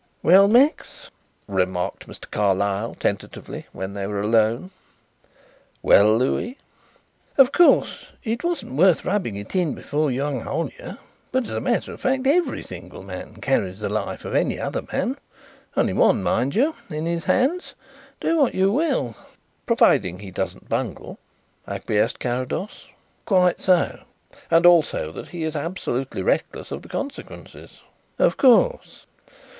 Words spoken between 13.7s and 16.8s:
the life of any other man only one, mind you